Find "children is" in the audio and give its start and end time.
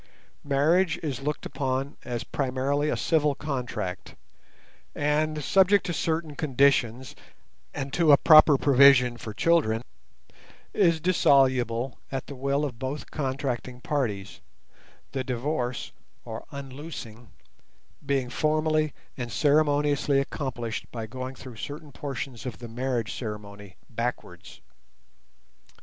9.31-10.99